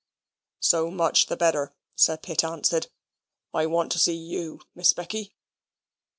"So 0.61 0.89
much 0.89 1.27
the 1.27 1.37
better," 1.37 1.75
Sir 1.93 2.17
Pitt 2.17 2.43
answered. 2.43 2.87
"I 3.53 3.67
want 3.67 3.91
to 3.91 3.99
see 3.99 4.15
YOU, 4.15 4.61
Miss 4.73 4.93
Becky. 4.93 5.35